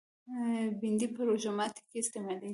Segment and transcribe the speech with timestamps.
[0.79, 2.49] بېنډۍ په روژه ماتي کې استعمالېږي